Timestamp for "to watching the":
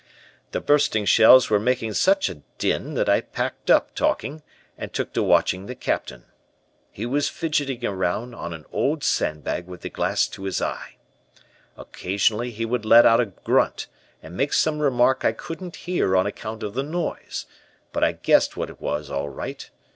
5.13-5.75